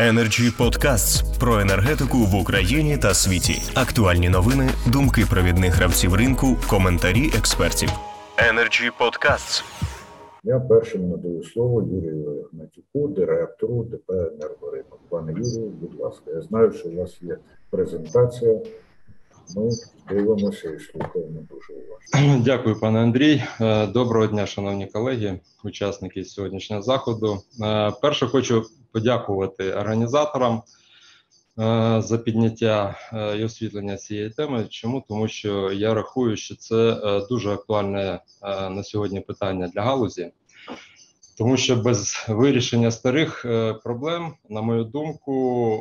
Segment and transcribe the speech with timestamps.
[0.00, 3.62] Energy Podcasts про енергетику в Україні та світі.
[3.74, 7.88] Актуальні новини, думки провідних гравців ринку, коментарі експертів.
[8.50, 9.64] Energy Podcasts.
[10.44, 15.00] Я першим надаю слово Юрію Гнатюку, директору ДП «Енергоринок».
[15.08, 17.36] Пане Юрію, будь ласка, я знаю, що у вас є
[17.70, 18.58] презентація.
[19.56, 19.70] Ми
[20.08, 22.42] дивимося і слухаємо дуже уважно.
[22.44, 23.42] Дякую, пане Андрій.
[23.60, 27.38] Е, Доброго дня, шановні колеги, учасники сьогоднішнього заходу.
[27.62, 30.62] Е, Перше хочу подякувати організаторам е,
[32.02, 32.94] за підняття
[33.38, 34.66] і освітлення цієї теми.
[34.70, 35.04] Чому?
[35.08, 38.20] Тому що я рахую, що це дуже актуальне
[38.70, 40.32] на сьогодні питання для галузі.
[41.38, 43.46] Тому що без вирішення старих
[43.84, 45.76] проблем, на мою думку,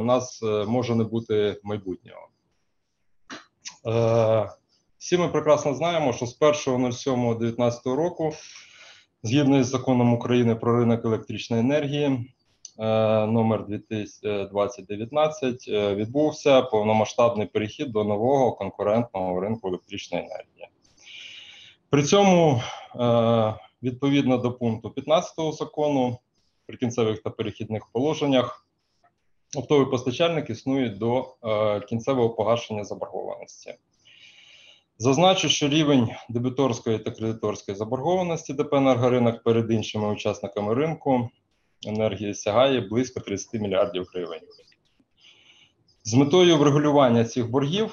[0.00, 2.28] в нас може не бути майбутнього.
[4.98, 8.32] Всі ми прекрасно знаємо, що з 1.07.2019 року,
[9.22, 12.34] згідно із законом України про ринок електричної енергії,
[13.28, 20.68] номер 2019, відбувся повномасштабний перехід до нового конкурентного ринку електричної енергії.
[21.90, 22.62] При цьому,
[23.82, 26.18] відповідно до пункту 15 закону,
[26.66, 28.67] при кінцевих та перехідних положеннях,
[29.56, 31.34] оптовий постачальник існує до
[31.88, 33.74] кінцевого погашення заборгованості.
[34.98, 41.30] Зазначу, що рівень дебіторської та кредиторської заборгованості ДП «Енергоринок» перед іншими учасниками ринку
[41.86, 44.40] енергії сягає близько 30 мільярдів гривень.
[46.04, 47.86] З метою врегулювання цих боргів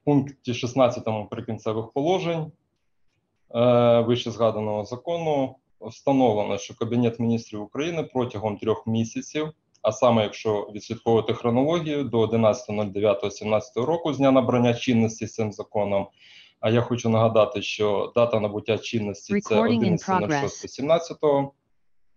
[0.00, 2.52] в пункті 16 прикінцевих положень
[3.54, 10.70] е, вище згаданого закону встановлено, що Кабінет міністрів України протягом трьох місяців а саме, якщо
[10.74, 16.06] відслідковувати хронологію до 11.09.17 року з дня набрання чинності цим законом.
[16.60, 21.50] А я хочу нагадати, що дата набуття чинності це 11.06.17,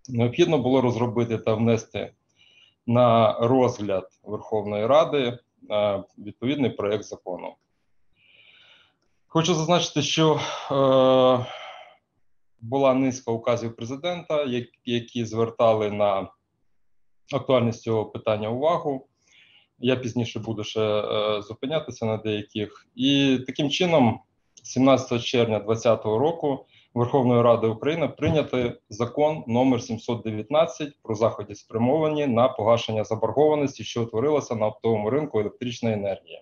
[0.10, 2.14] Необхідно було розробити та внести
[2.88, 5.40] на розгляд Верховної Ради
[5.72, 7.56] е, відповідний проєкт закону.
[9.28, 10.40] Хочу зазначити, що
[10.72, 11.46] е,
[12.62, 14.46] була низка указів президента,
[14.86, 16.28] які звертали на
[17.34, 19.08] актуальність цього питання увагу.
[19.80, 22.88] Я пізніше буду ще е, зупинятися на деяких.
[22.96, 24.20] І таким чином,
[24.64, 32.48] 17 червня 2020 року, Верховною Радою України прийняти закон номер 719 про заходи спрямовані на
[32.48, 36.42] погашення заборгованості, що утворилася на оптовому ринку електричної енергії.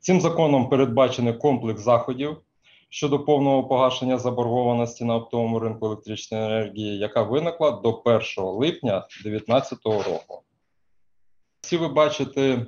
[0.00, 2.36] Цим законом передбачений комплекс заходів
[2.94, 9.84] щодо повного погашення заборгованості на оптовому ринку електричної енергії, яка виникла до 1 липня 2019
[9.84, 10.42] року.
[11.60, 12.66] Всі ви бачите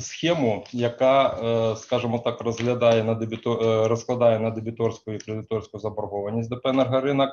[0.00, 6.50] схему, яка, е, скажімо так, розглядає на дебітор, е, розкладає на дебіторську і кредиторську заборгованість
[6.50, 7.30] ДП «Енергоринок»,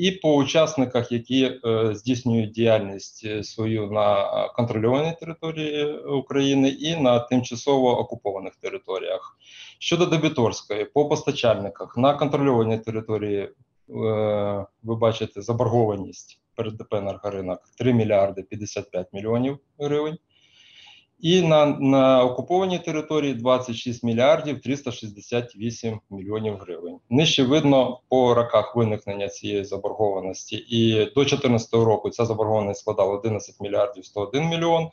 [0.00, 7.18] і по учасниках, які е, здійснюють діяльність е, свою на контрольованій території України і на
[7.18, 9.36] тимчасово окупованих територіях.
[9.78, 13.50] Щодо дебіторської, по постачальниках на контрольованій території е,
[14.82, 20.18] ви бачите заборгованість перед ДП «Енергоринок» 3 мільярди 55 мільйонів гривень.
[21.20, 26.96] І на на окупованій території 26 мільярдів 368 мільйонів гривень.
[27.10, 30.56] Нижче видно по роках виникнення цієї заборгованості.
[30.56, 34.88] І до 2014 року ця заборгованість складала 11 мільярдів 101 мільйон.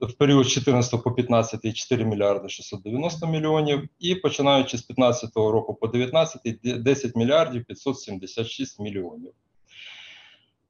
[0.00, 5.74] В період з 14 по 15 4 мільярди 690 мільйонів, і починаючи з 15 року
[5.74, 6.40] по 19
[6.82, 9.32] 10 мільярдів 576 мільйонів.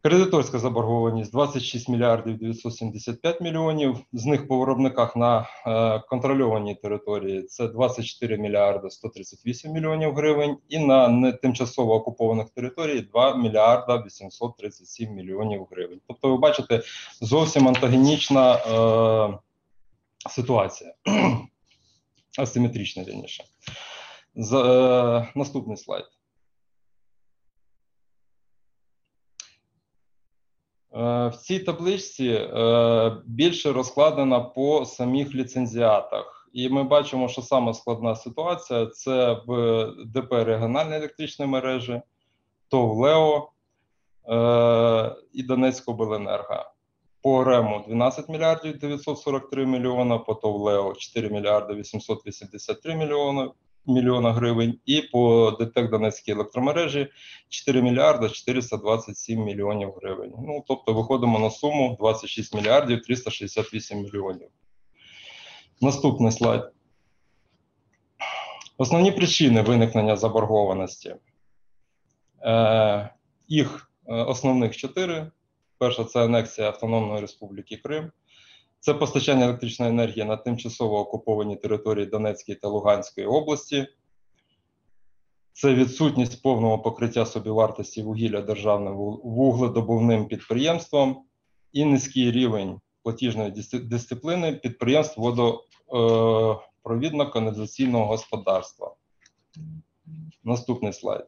[0.05, 3.97] Кредиторська заборгованість 26 мільярдів 975 мільйонів.
[4.13, 10.79] З них по виробниках на е, контрольованій території це 24 мільярди 138 мільйонів гривень, і
[10.79, 16.01] на тимчасово окупованих території 2 мільярда 837 мільйонів гривень.
[16.09, 16.83] Тобто, ви бачите
[17.21, 19.39] зовсім антагонічна е,
[20.31, 20.95] ситуація
[22.39, 23.45] асиметрична вірніше.
[24.35, 26.05] З, е, Наступний слайд.
[30.95, 38.17] В цій табличці е, більше розкладена по самих ліцензіатах, і ми бачимо, що саме складна
[38.17, 42.03] ситуація це в ДП регіональної електричної мережі,
[42.69, 43.51] ТОВ ЛЕО
[44.29, 46.65] е, і Донецькобленерго.
[47.23, 53.51] По РЕМу 12 мільярдів 943 мільйона, по ТОВ ЛЕО 4 мільярди 883 мільйони
[53.87, 57.09] мільйона гривень, і по ДТЕК Донецькій електромережі
[57.49, 60.33] 4 мільярда 427 мільйонів гривень.
[60.39, 64.49] Ну тобто виходимо на суму 26 мільярдів 368 мільйонів.
[65.81, 66.63] Наступний слайд.
[68.79, 71.17] Основні причини виникнення заборгованості.
[72.43, 73.15] Е,
[73.49, 75.31] Їх е, основних чотири.
[75.79, 78.13] Перша це анексія Автономної Республіки Крим.
[78.85, 83.87] Це постачання електричної енергії на тимчасово окуповані території Донецької та Луганської області.
[85.53, 91.25] Це відсутність повного покриття собівартості вугілля державним вугледобувним підприємством
[91.73, 98.95] і низький рівень платіжної дисципліни підприємств водопровідно-каналізаційного господарства.
[100.45, 101.27] Наступний слайд.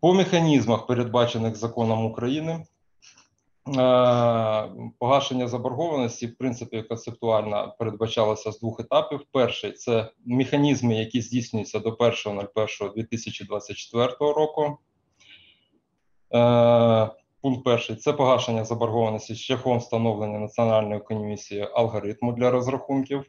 [0.00, 2.66] По механізмах, передбачених законом України, е,
[4.98, 9.20] погашення заборгованості, в принципі, концептуально передбачалося з двох етапів.
[9.32, 14.78] Перший це механізми, які здійснюються до 1.01.2024 року.
[16.34, 23.24] Е, пункт перший це погашення заборгованості шляхом встановлення Національної комісії алгоритму для розрахунків.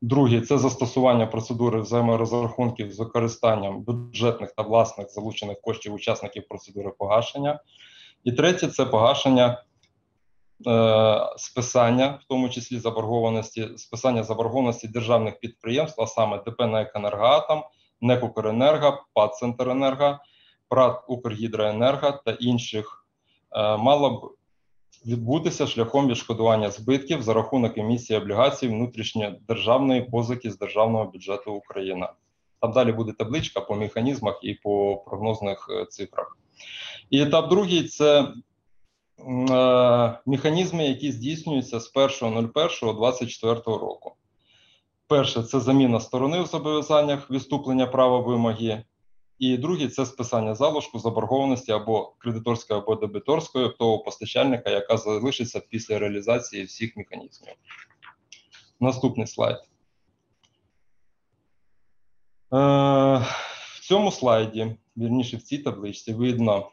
[0.00, 7.60] Другий це застосування процедури взаєморозрахунків з використанням бюджетних та власних залучених коштів учасників процедури погашення.
[8.26, 9.62] І третє це погашення
[10.66, 17.62] е, списання, в тому числі заборгованості, списання заборгованості державних підприємств, а саме ДП «НЕК Енергоатом»,
[18.00, 20.18] НЕК «Укренерго», ПАД «Центренерго»,
[20.68, 23.06] ПРАТ «Укргідроенерго» та інших
[23.56, 24.36] е, мало б
[25.06, 32.08] відбутися шляхом відшкодування збитків за рахунок емісії облігацій внутрішньодержавної позики з державного бюджету України.
[32.60, 36.36] Там далі буде табличка по механізмах і по прогнозних е, цифрах.
[37.10, 38.32] І етап другий це е,
[40.26, 44.14] механізми, які здійснюються з 1.01.24 року.
[45.06, 48.84] Перше це заміна сторони в зобов'язаннях відступлення права вимоги
[49.38, 55.98] і другий це списання залишку заборгованості або кредиторської, або дебіторської того постачальника, яка залишиться після
[55.98, 57.54] реалізації всіх механізмів.
[58.80, 59.56] Наступний слайд.
[59.56, 59.66] Е,
[63.74, 66.70] в цьому слайді, вірніше в цій табличці, видно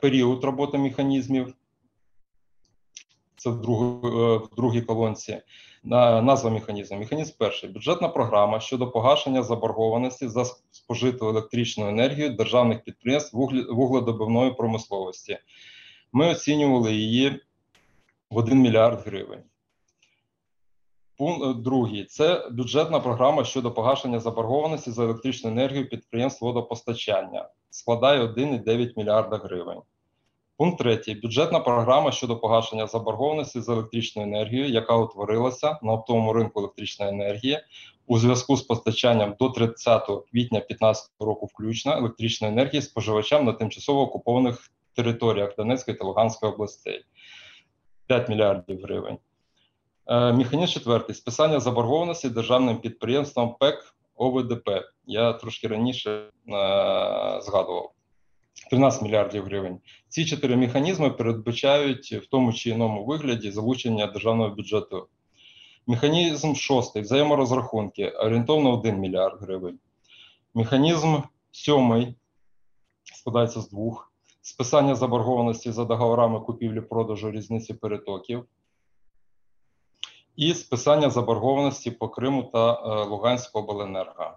[0.00, 1.54] період роботи механізмів.
[3.36, 5.42] Це в, друг, е, в другій колонці.
[5.84, 6.98] Назва механізму.
[6.98, 13.36] Механізм перший бюджетна програма щодо погашення заборгованості за спожиту електричну енергію державних підприємств
[13.70, 15.38] вугледобивної промисловості.
[16.12, 17.40] Ми оцінювали її
[18.30, 19.42] в 1 мільярд гривень.
[21.16, 27.48] Пункт другий це бюджетна програма щодо погашення заборгованості за електричну енергію підприємств водопостачання.
[27.70, 29.80] Складає 1,9 мільярда гривень.
[30.56, 31.14] Пункт третій.
[31.14, 37.60] Бюджетна програма щодо погашення заборгованості з електричною енергією, яка утворилася на оптовому ринку електричної енергії
[38.06, 44.02] у зв'язку з постачанням до 30 квітня 2015 року, включно електричної енергії споживачам на тимчасово
[44.02, 47.04] окупованих територіях Донецької та Луганської областей
[48.06, 49.18] 5 мільярдів гривень.
[50.06, 54.70] Е, механізм четвертий списання заборгованості державним підприємством ПЕК ОВДП.
[55.06, 56.30] Я трошки раніше е,
[57.42, 57.90] згадував.
[58.70, 59.78] 13 мільярдів гривень.
[60.08, 65.08] Ці чотири механізми передбачають в тому чи іному вигляді залучення державного бюджету.
[65.86, 69.78] Механізм шостий взаєморозрахунки орієнтовно 1 мільярд гривень.
[70.54, 71.16] Механізм
[71.52, 72.14] сьомий
[73.04, 74.12] складається з двох:
[74.42, 78.44] списання заборгованості за договорами купівлі-продажу різниці перетоків.
[80.36, 84.30] І списання заборгованості по Криму та е, Луганського обленерго.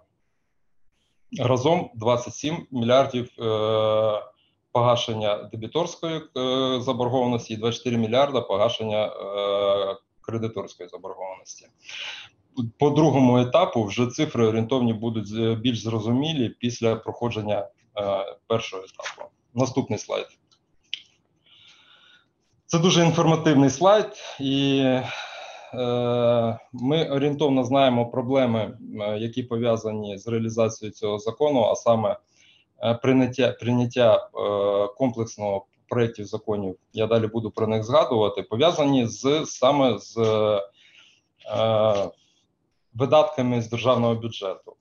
[1.38, 4.22] Разом 27 мільярдів е,
[4.72, 9.12] погашення дебіторської е, заборгованості і 24 мільярда погашення
[10.20, 11.66] кредиторської заборгованості.
[12.78, 17.68] По другому етапу вже цифри орієнтовні будуть більш зрозумілі після проходження
[18.46, 19.30] першого етапу.
[19.54, 20.26] Наступний слайд.
[22.66, 24.84] Це дуже інформативний слайд, і
[26.72, 32.16] ми орієнтовно знаємо проблеми, е, які пов'язані з реалізацією цього закону, а саме
[32.82, 34.28] е, прийняття прийняття
[34.96, 36.76] комплексного проєктів законів.
[36.92, 40.16] Я далі буду про них згадувати, пов'язані з саме з
[42.94, 44.76] видатками з державного бюджету.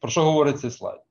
[0.00, 1.05] Про що говорить цей слайд?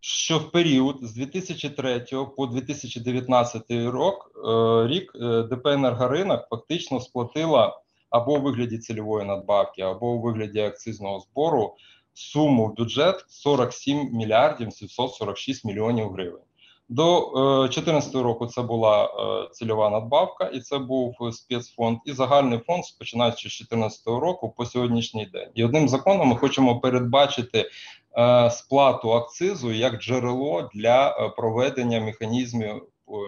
[0.00, 4.14] Що в період з 2003 по 2019 рік
[4.48, 10.60] е, рік е, ДП «Енергоринок» фактично сплатила або у вигляді цільової надбавки, або у вигляді
[10.60, 11.76] акцизного збору
[12.14, 16.47] суму в бюджет 47 мільярдів 746 мільйонів гривень.
[16.88, 17.20] До
[17.66, 19.08] 2014 е, року це була
[19.52, 25.26] цільова надбавка, і це був спецфонд, і загальний фонд, починаючи з 2014 року по сьогоднішній
[25.26, 25.48] день.
[25.54, 27.70] І одним законом ми хочемо передбачити
[28.18, 32.82] Е, сплату акцизу як джерело для е, проведення механізмів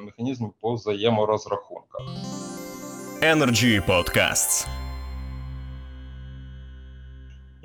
[0.05, 2.03] механізмів по взаєморозрахунках.
[3.23, 4.67] Energy Podcasts.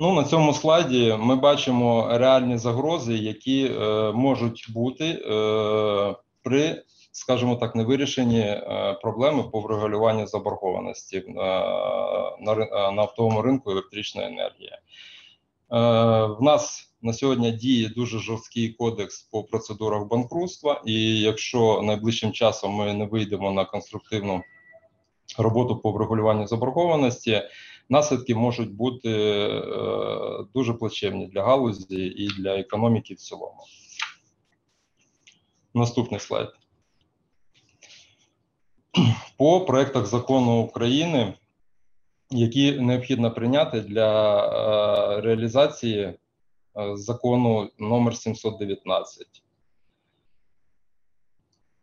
[0.00, 7.56] Ну, на цьому слайді ми бачимо реальні загрози, які е, можуть бути е, при, скажімо
[7.56, 11.32] так, невирішенні е, проблеми по врегулюванню заборгованості е,
[12.40, 14.70] на, ри- е, на автовому ринку електричної енергії.
[14.70, 14.78] Е,
[16.24, 22.72] в нас на сьогодні діє дуже жорсткий кодекс по процедурах банкрутства, і якщо найближчим часом
[22.72, 24.42] ми не вийдемо на конструктивну
[25.38, 27.42] роботу по врегулюванню заборгованості,
[27.88, 29.62] наслідки можуть бути е,
[30.54, 33.60] дуже плачевні для галузі і для економіки в цілому.
[35.74, 36.48] Наступний слайд.
[39.36, 41.34] По проектах закону України,
[42.30, 46.16] які необхідно прийняти для е, реалізації е,
[46.96, 49.26] закону номер 719.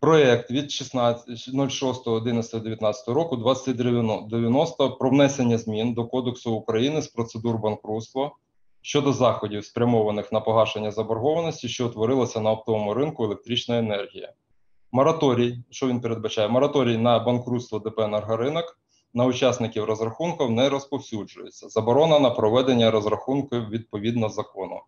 [0.03, 8.31] Проект від 06.11.19 року 2390 про внесення змін до Кодексу України з процедур банкрутства
[8.81, 14.29] щодо заходів, спрямованих на погашення заборгованості, що утворилася на оптовому ринку електричної енергії.
[14.91, 16.47] Мораторій, що він передбачає?
[16.47, 18.79] Мораторій на банкрутство ДП «Енергоринок»
[19.13, 21.69] на учасників розрахунків не розповсюджується.
[21.69, 24.81] Заборона на проведення розрахунків відповідно закону.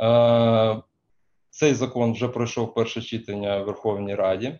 [0.00, 0.82] Е,
[1.60, 4.58] цей закон вже пройшов перше читання в Верховній Раді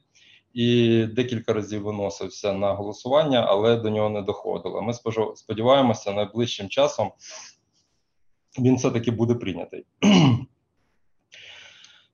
[0.54, 4.83] і декілька разів виносився на голосування, але до нього не доходило.
[4.83, 4.92] Ми
[5.35, 7.12] сподіваємося, найближчим часом
[8.59, 9.85] він все-таки буде прийнятий.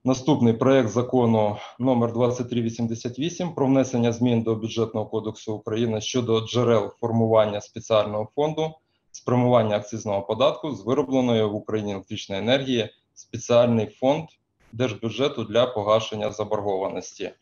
[0.04, 7.60] Наступний проект закону номер 2388 про внесення змін до бюджетного кодексу України щодо джерел формування
[7.60, 8.74] спеціального фонду
[9.10, 14.28] спрямування акцизного податку з виробленої в Україні електричної енергії спеціальний фонд
[14.72, 17.32] держбюджету для погашення заборгованості.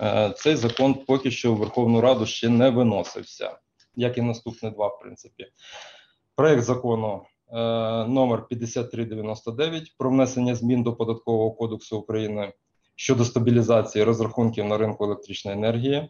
[0.00, 3.58] Е, Цей закон поки що в Верховну Раду ще не виносився,
[3.96, 5.46] як і наступні два, в принципі.
[6.34, 7.56] Проект закону е,
[8.04, 12.52] номер 5399 про внесення змін до Податкового кодексу України
[12.96, 16.08] щодо стабілізації розрахунків на ринку електричної енергії.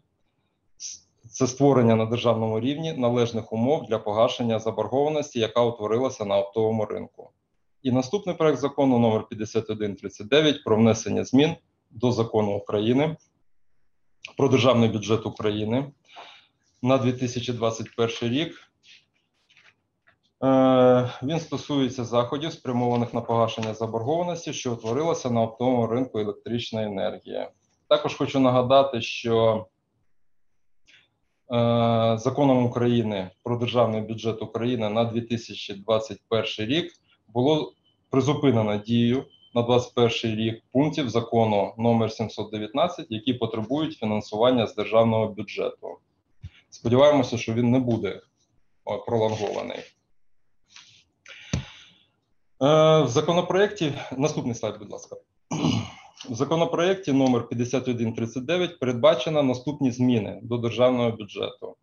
[1.30, 7.30] Це створення на державному рівні належних умов для погашення заборгованості, яка утворилася на оптовому ринку.
[7.82, 11.54] І наступний проект закону номер 5139 про внесення змін
[11.90, 13.16] до закону України
[14.36, 15.92] про державний бюджет України
[16.82, 18.54] на 2021 рік.
[20.44, 27.48] Е, Він стосується заходів, спрямованих на погашення заборгованості, що утворилася на оптовому ринку електричної енергії.
[27.88, 29.66] Також хочу нагадати, що
[31.52, 36.92] е, законом України про державний бюджет України на 2021 рік
[37.28, 37.72] було
[38.10, 45.98] призупинено дію на 2021 рік пунктів закону номер 719, які потребують фінансування з державного бюджету.
[46.70, 48.20] Сподіваємося, що він не буде
[49.06, 49.78] пролонгований.
[52.62, 55.16] Е, В законопроекті наступний слайд, будь ласка.
[56.30, 61.76] В законопроекті номер 5139 передбачено наступні зміни до державного бюджету.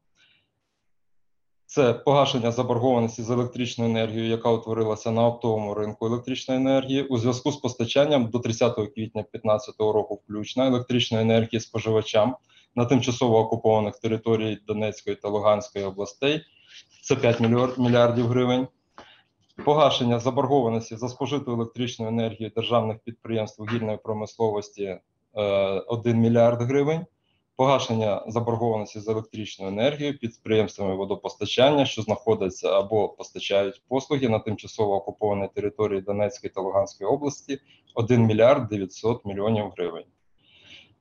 [1.75, 7.51] Це погашення заборгованості з електричною енергією, яка утворилася на оптовому ринку електричної енергії у зв'язку
[7.51, 12.35] з постачанням до 30 квітня 2015 року включно електричної енергії споживачам
[12.75, 16.41] на тимчасово окупованих територій Донецької та Луганської областей.
[17.03, 18.67] Це 5 мільйор- мільярдів гривень.
[19.65, 25.01] Погашення заборгованості за спожиту електричну енергію державних підприємств вугільної промисловості е,
[25.87, 27.05] 1 мільярд гривень
[27.55, 35.49] погашення заборгованості з електричною енергією підприємствами водопостачання, що знаходяться або постачають послуги на тимчасово окупованій
[35.55, 37.59] території Донецької та Луганської області
[37.93, 40.05] 1 мільярд 900 мільйонів гривень.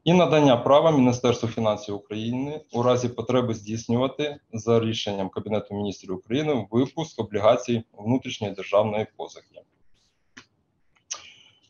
[0.04, 6.66] І надання права Міністерству фінансів України у разі потреби здійснювати за рішенням Кабінету міністрів України
[6.70, 9.60] випуск облігацій внутрішньої державної позики.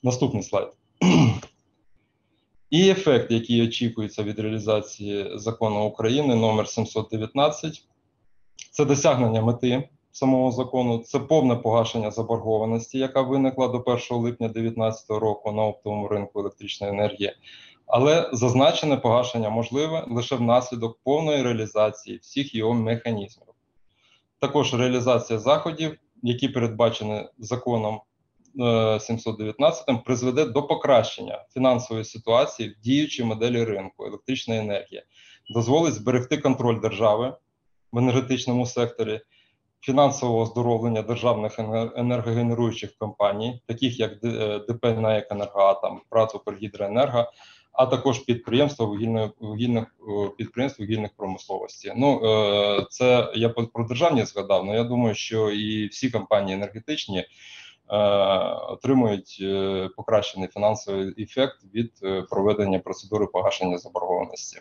[0.03, 0.69] Наступний слайд.
[2.75, 7.85] І ефект, який очікується від реалізації закону України номер 719,
[8.71, 15.11] це досягнення мети самого закону, це повне погашення заборгованості, яка виникла до 1 липня 2019
[15.11, 17.33] року на оптовому ринку електричної енергії.
[17.87, 23.47] Але зазначене погашення можливе лише внаслідок повної реалізації всіх його механізмів.
[24.39, 28.01] Також реалізація заходів, які передбачені законом
[29.01, 35.03] 719 призведе до покращення фінансової ситуації в діючій моделі ринку електричної енергії,
[35.51, 37.35] дозволить зберегти контроль держави
[37.93, 39.21] в енергетичному секторі,
[39.81, 47.33] фінансового оздоровлення державних енер- енергогенеруючих компаній, таких як Д- е, ДП «НАЕК Енергоатом», ПРАТ «Укргідроенерго»,
[47.73, 51.93] а також підприємства вугільної вугільних е, підприємств вугільних промисловості.
[51.97, 54.65] Ну е, це я про державні згадав.
[54.69, 57.27] але я думаю, що і всі компанії енергетичні е,
[58.69, 64.61] отримують е, покращений фінансовий ефект від е, проведення процедури погашення заборгованості.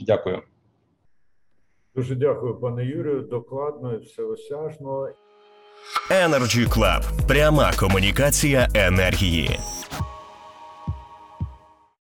[0.00, 0.42] Дякую.
[1.94, 3.20] Дуже дякую, пане Юрію.
[3.20, 5.08] Докладно і всеосяжно.
[6.10, 7.26] Energy Club.
[7.28, 9.58] Пряма комунікація енергії.